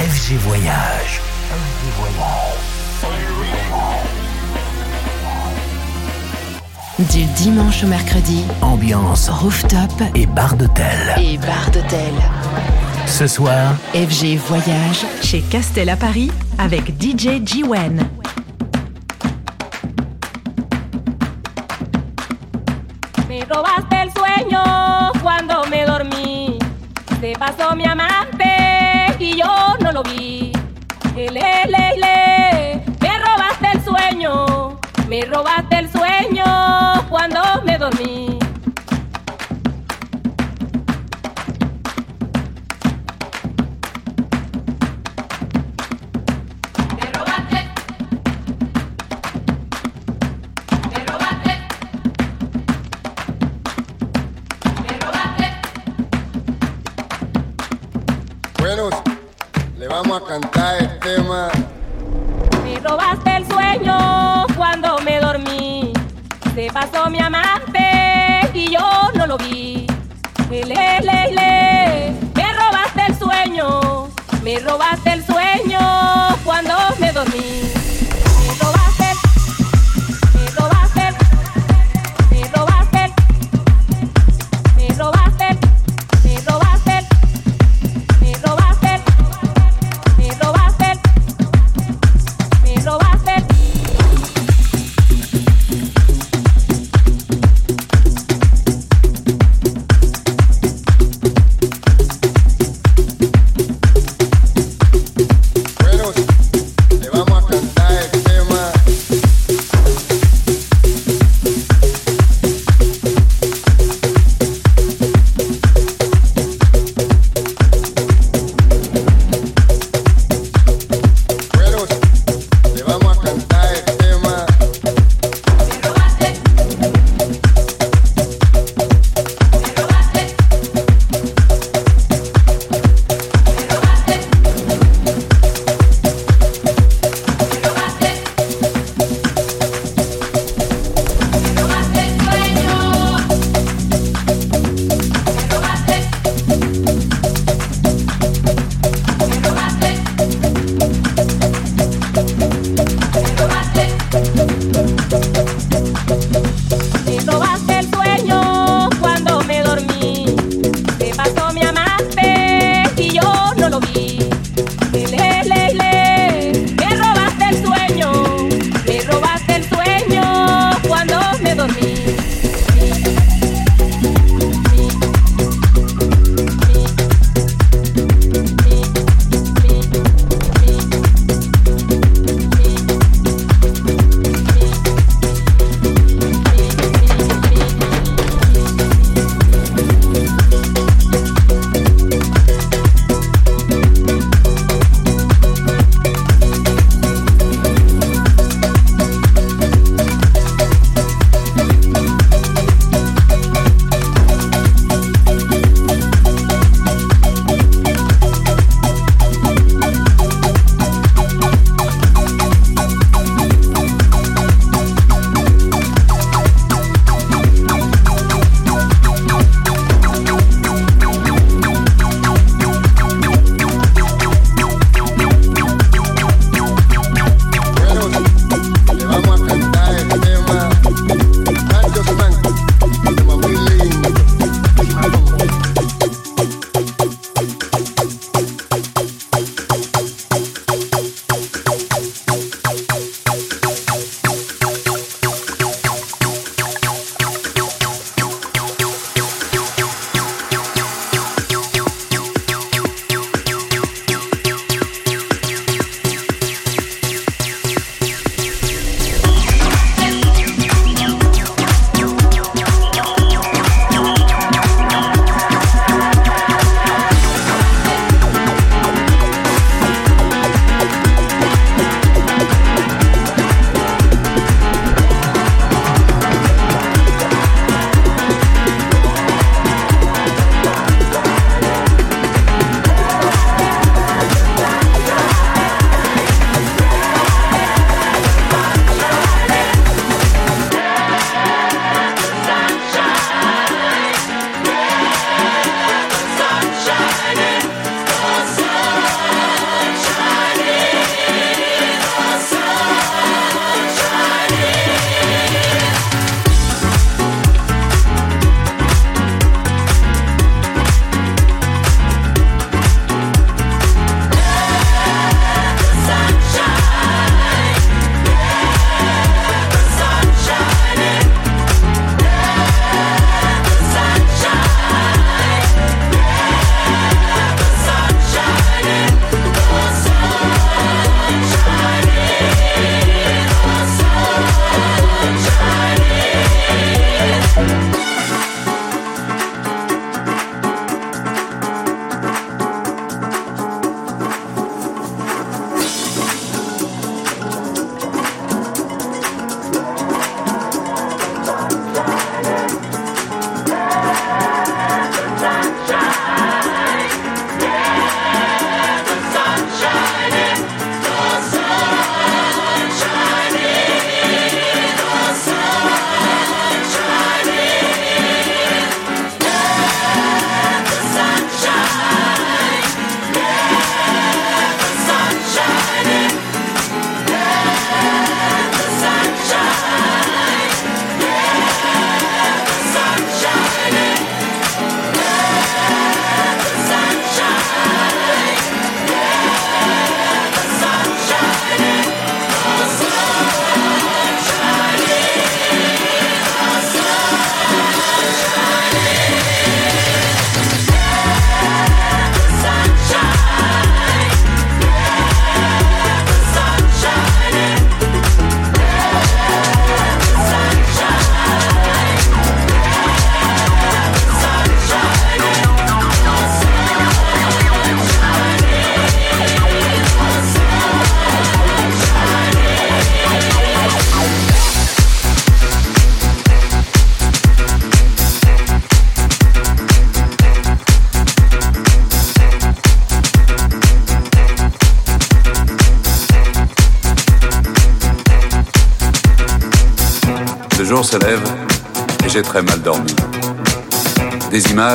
[0.00, 1.20] FG Voyage.
[1.50, 2.56] FG Voyage.
[7.12, 10.86] Du dimanche au mercredi, ambiance rooftop et bar d'hôtel.
[11.20, 12.14] Et bar d'hôtel.
[13.06, 18.08] Ce soir, FG Voyage chez Castel à Paris avec DJ G-Wen.
[30.02, 30.52] Lo vi.
[31.14, 31.28] Me
[33.18, 34.78] robaste el sueño.
[35.08, 36.44] Me robaste el sueño
[37.08, 38.39] cuando me dormí.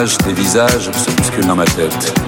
[0.05, 2.24] images, tes visages se bousculent dans ma tête.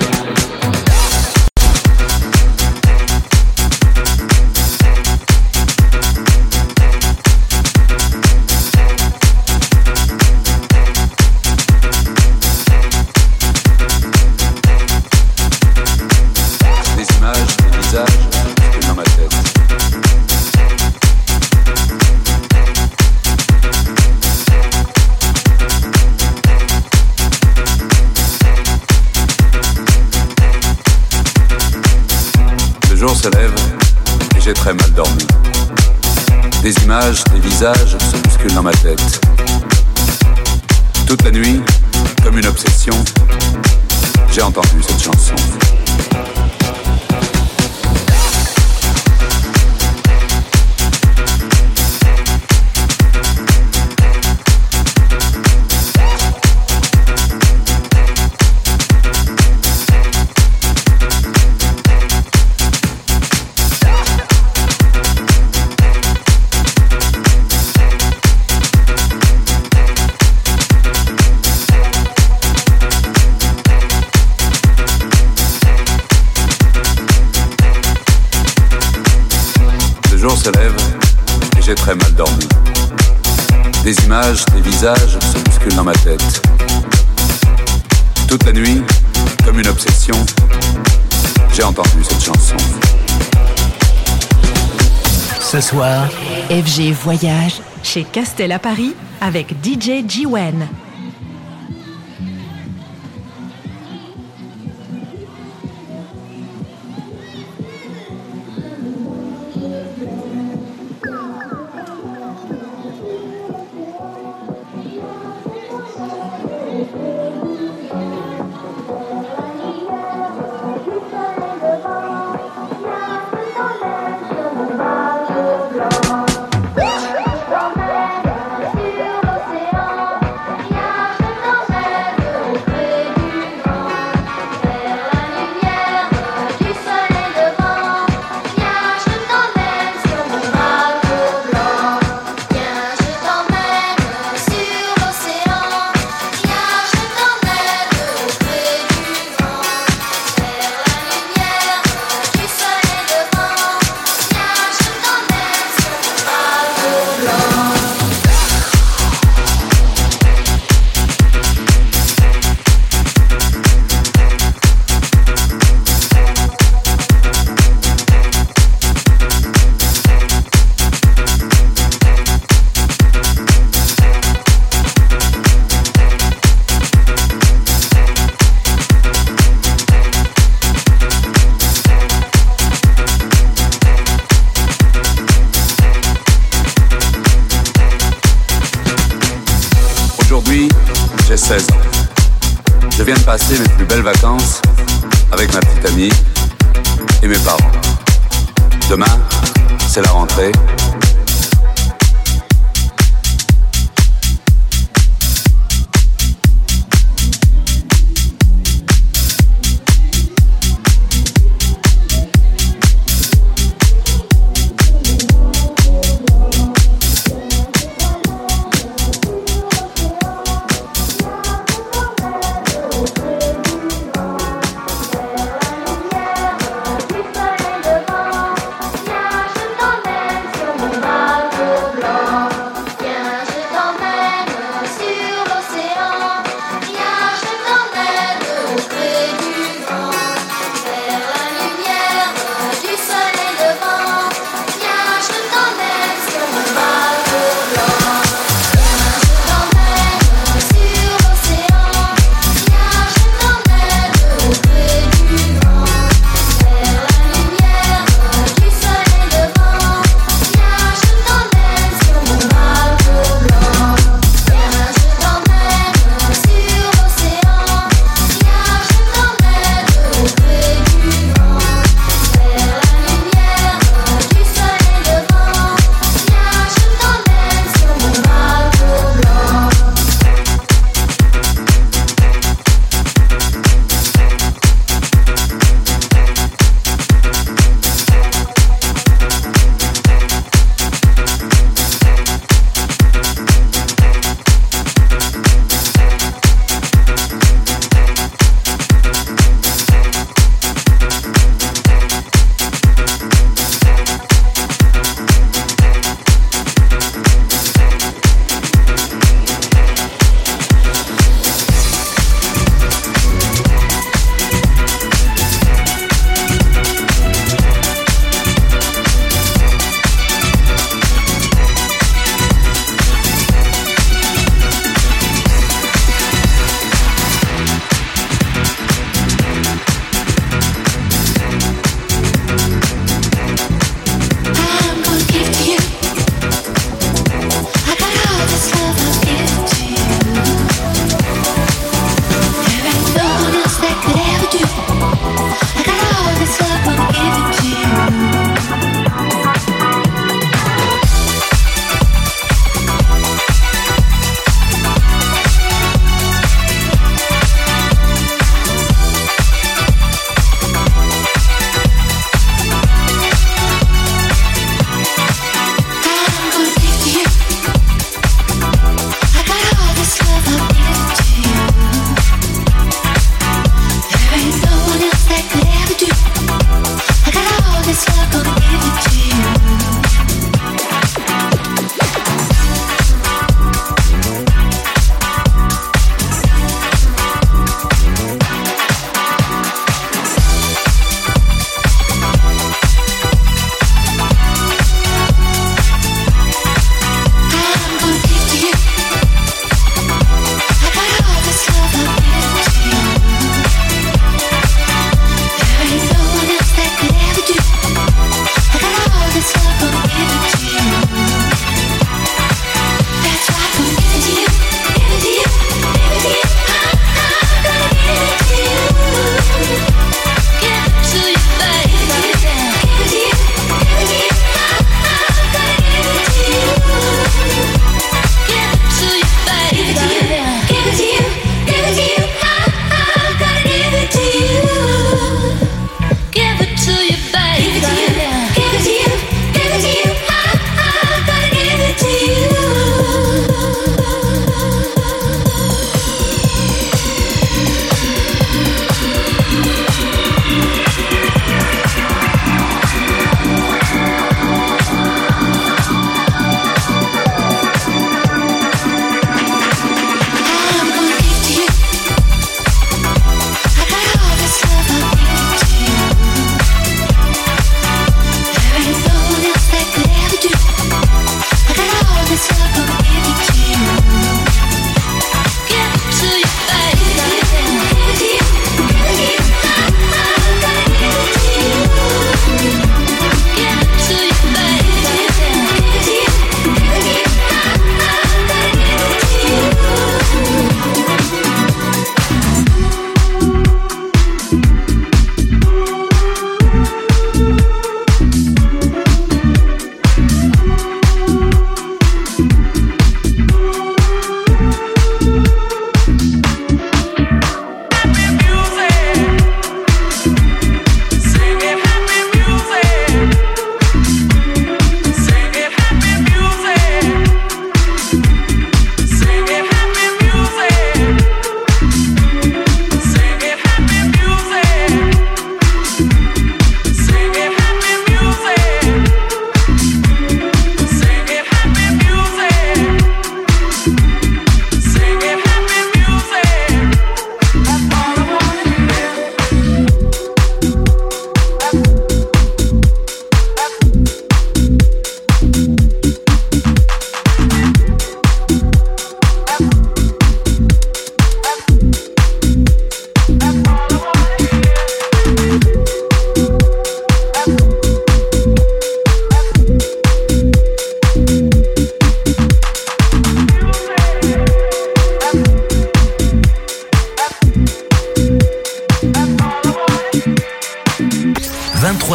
[96.86, 100.68] Voyage chez Castel à Paris avec DJ Jiwen.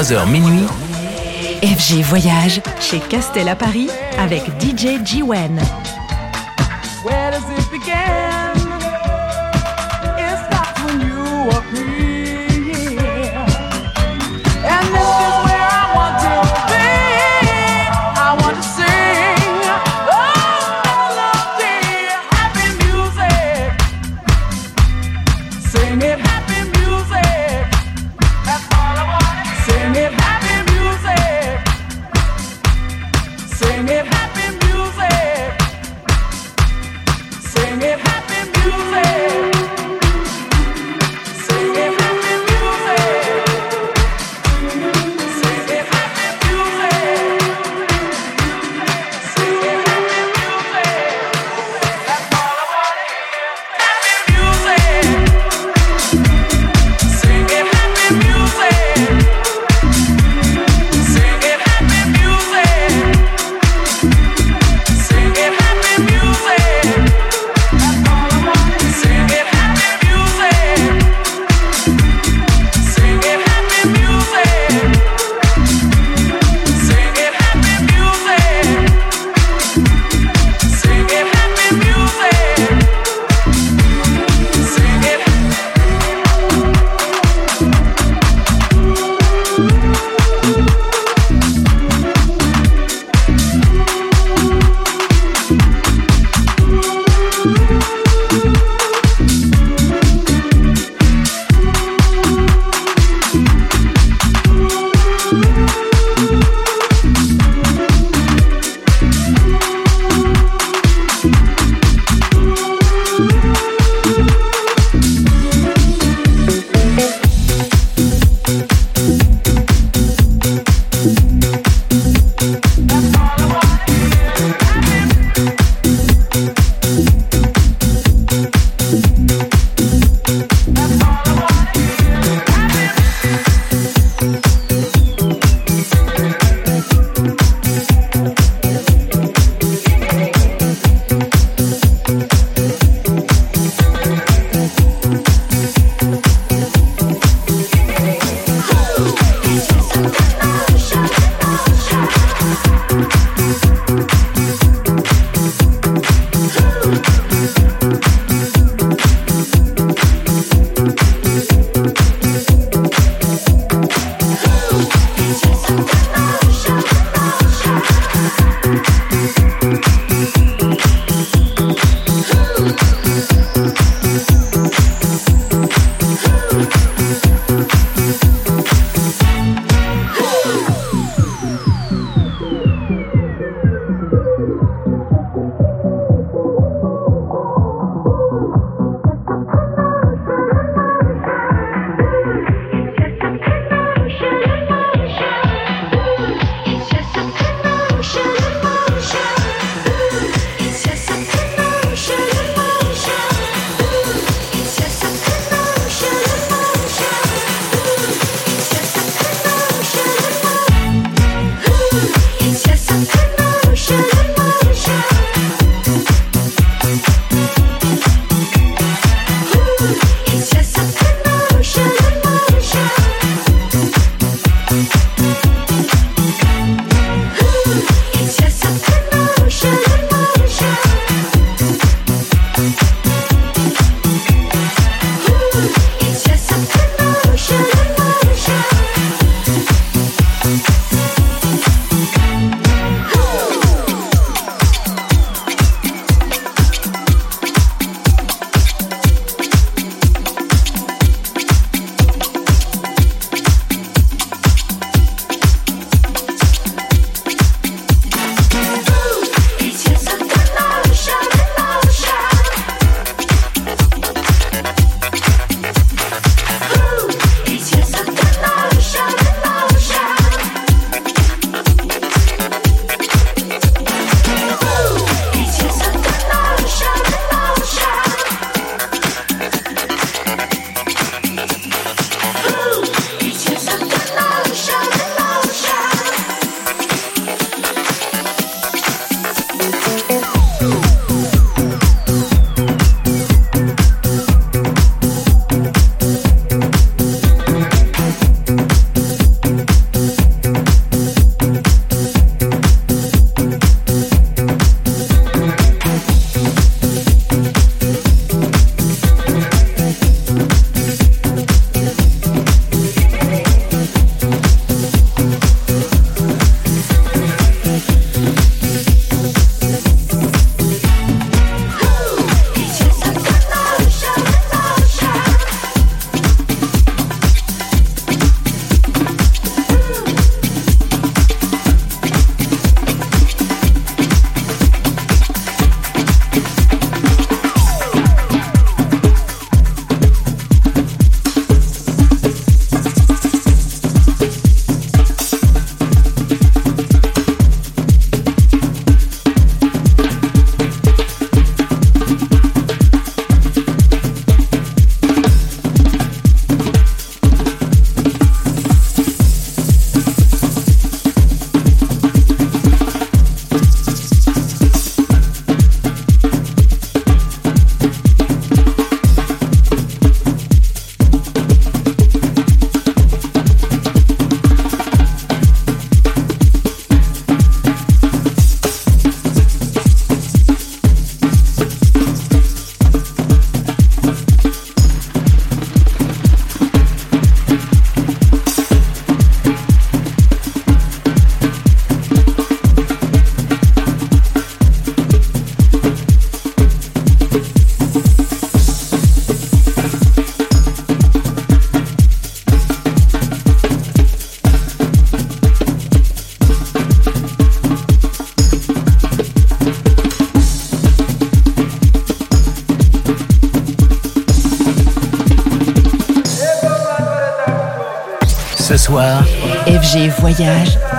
[0.02, 0.66] 23h minuit.
[1.62, 3.88] FG Voyage chez Castel à Paris
[4.18, 5.60] avec DJ G-Wen.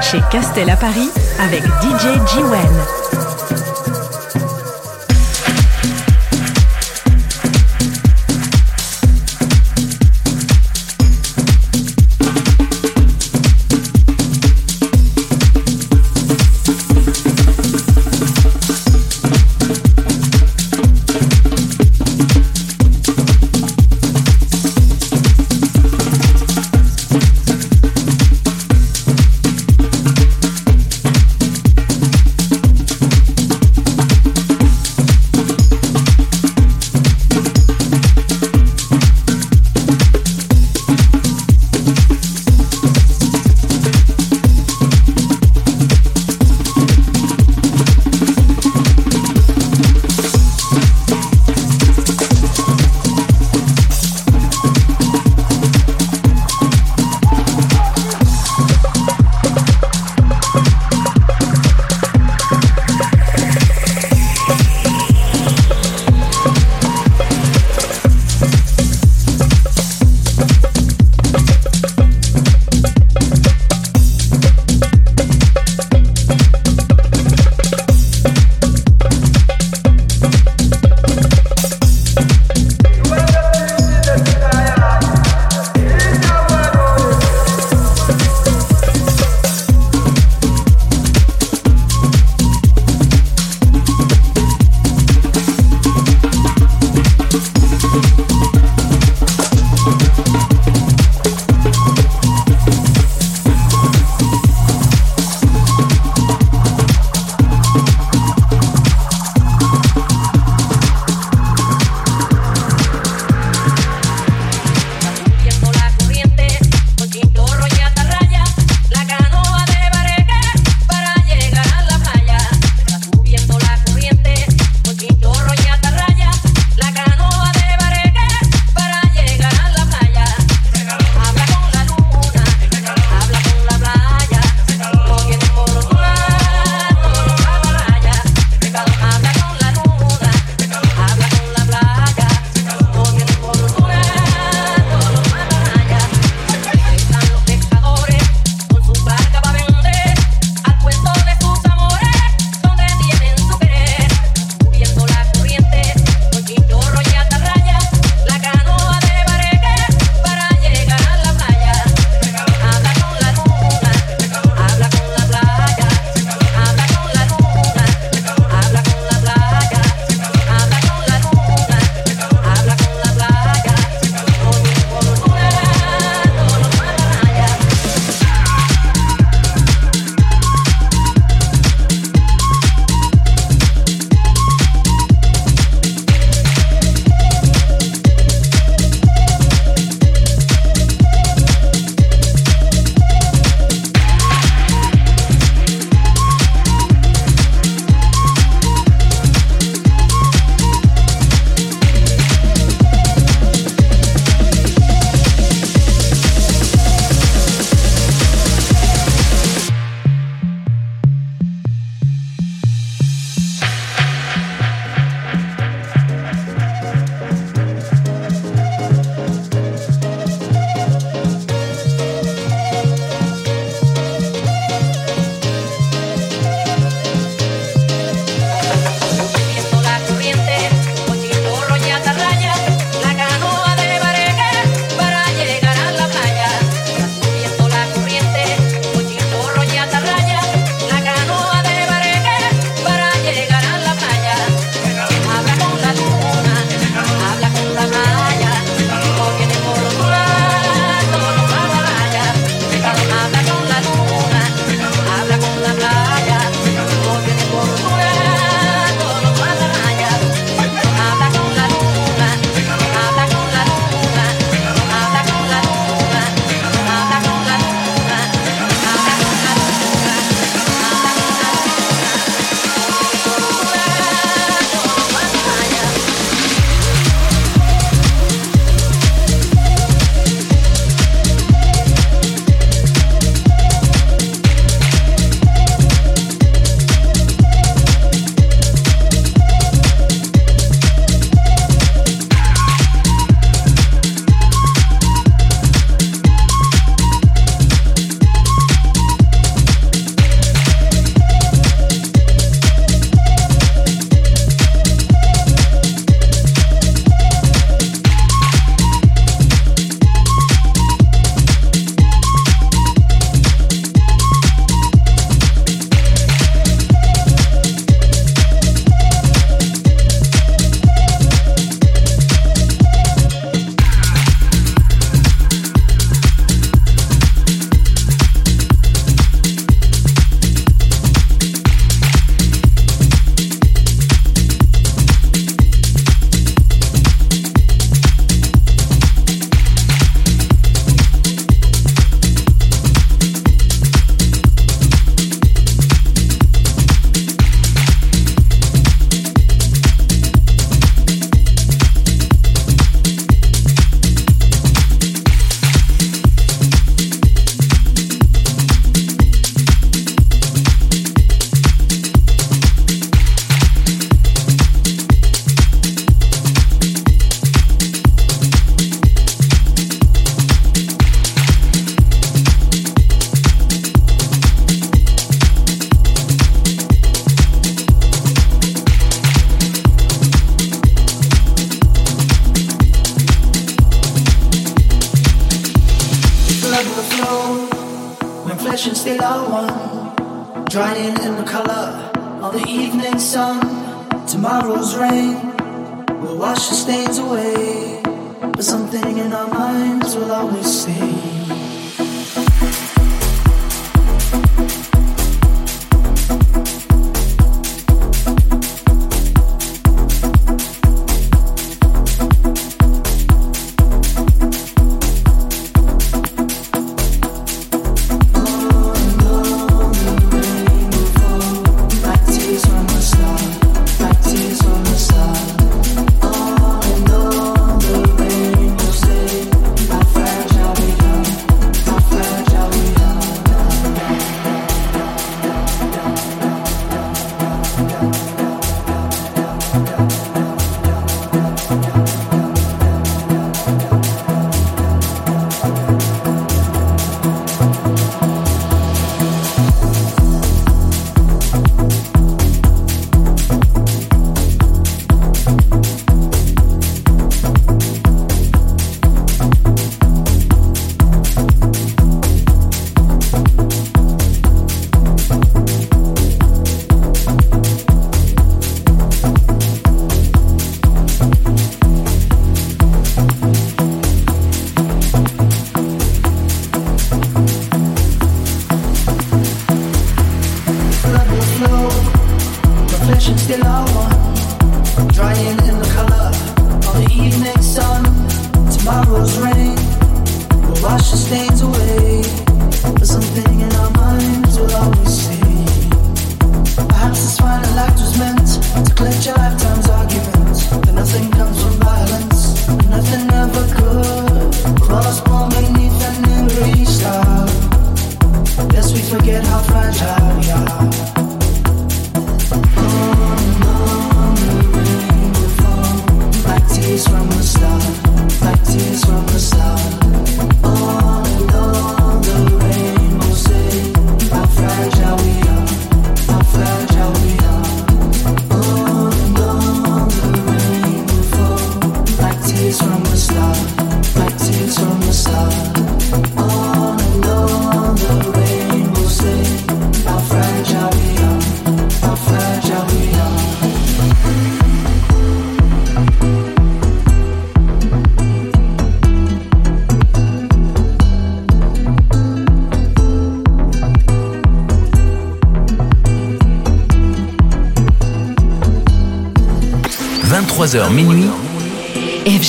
[0.01, 3.22] Chez Castel à Paris avec DJ G-Wen.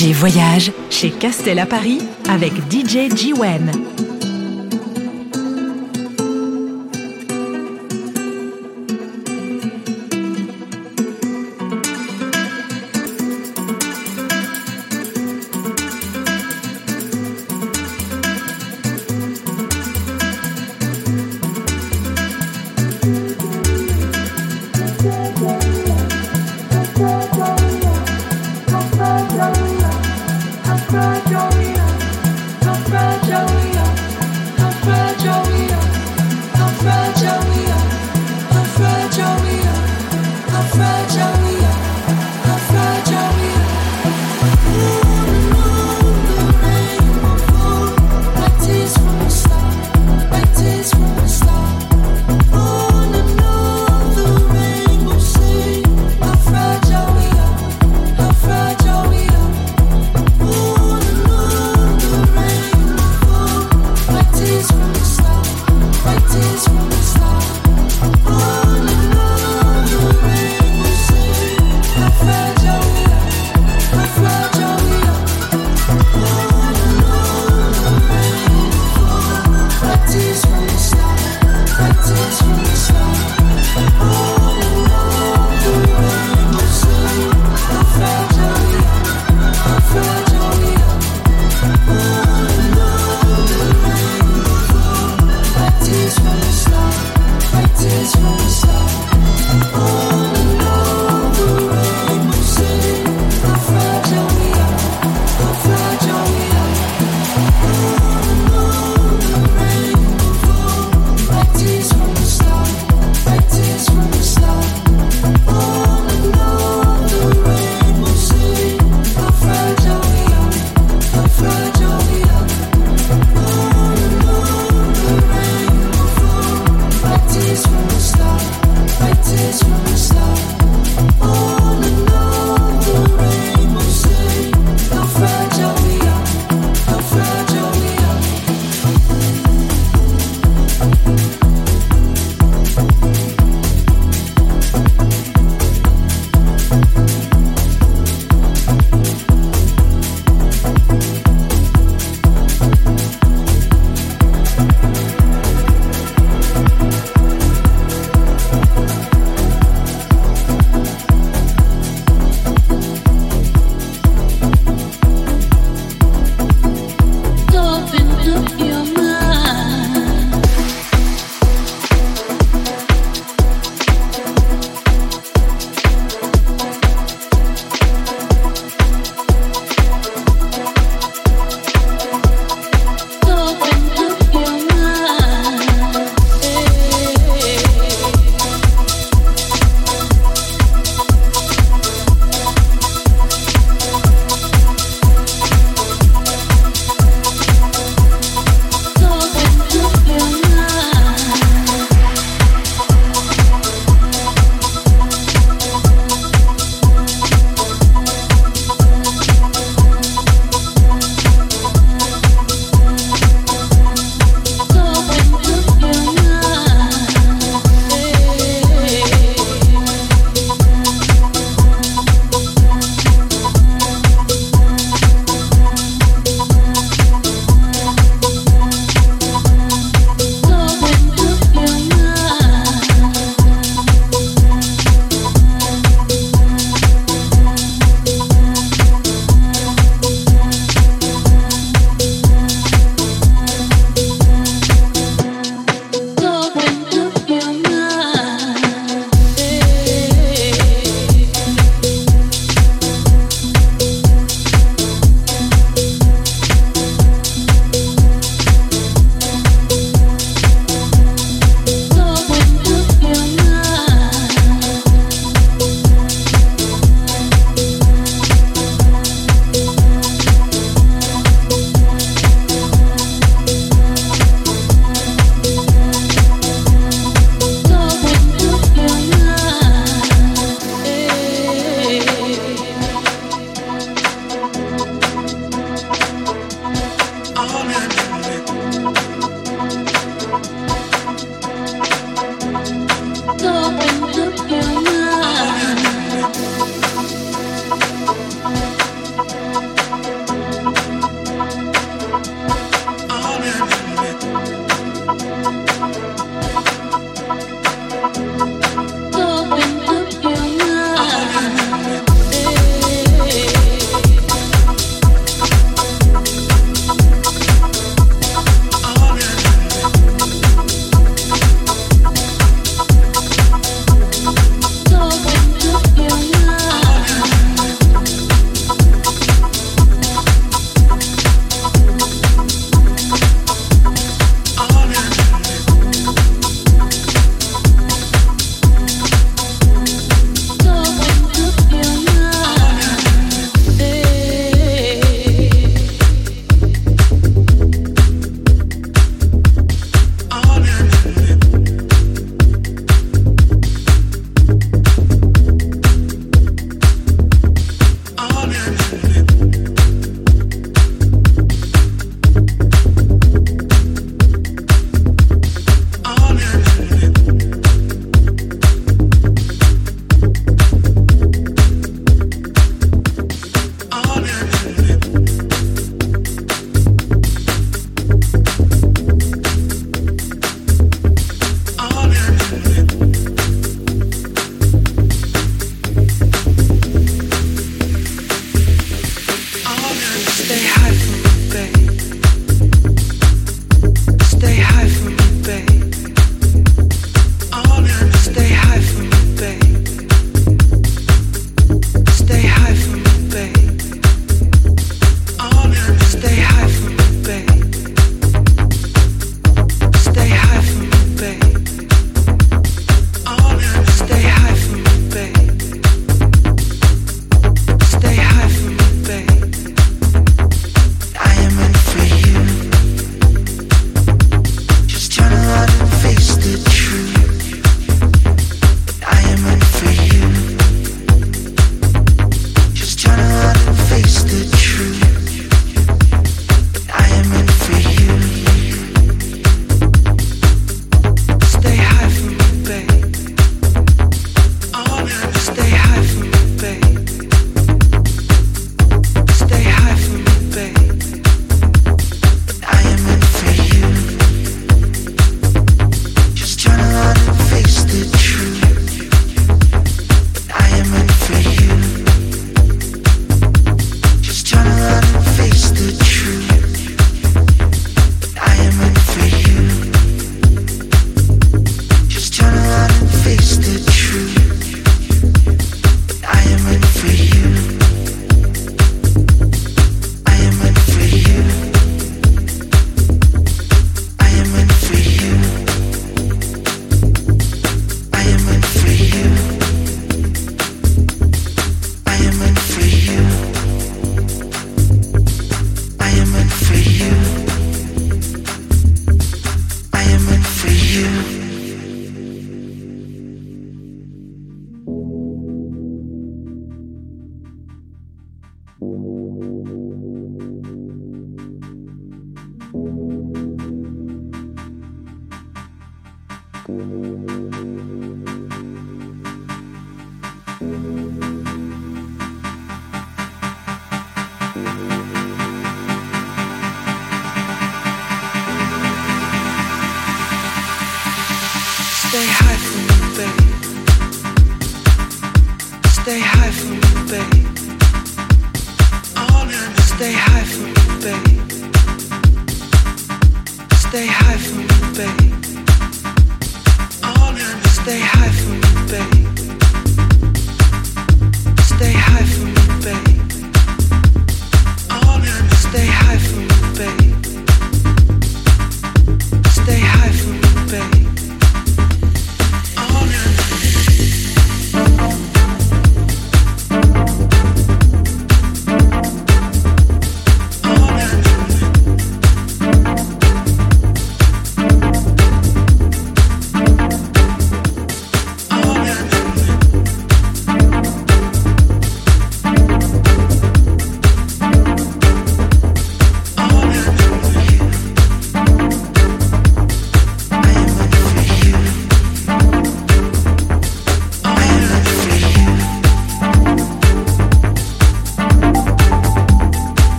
[0.00, 3.70] FG Voyage chez Castel à Paris avec DJ G-Wen.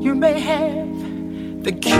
[0.00, 1.92] you may have the key.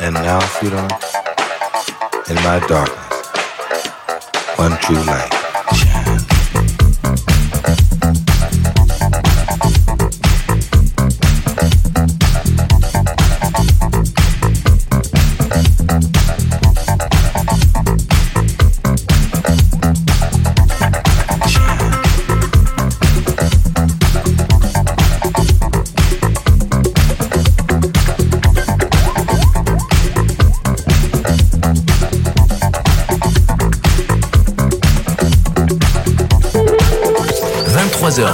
[0.00, 0.92] And now, sweetheart,
[2.30, 3.26] in my darkness,
[4.56, 5.39] one true light.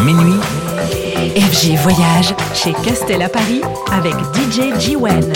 [0.01, 0.41] Minuit.
[1.37, 3.61] FG Voyage chez Castel à Paris
[3.93, 5.33] avec DJ G-Wen.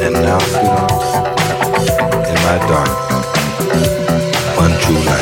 [0.00, 0.38] And now,
[2.24, 3.88] in my darkness,
[4.56, 5.17] one true light.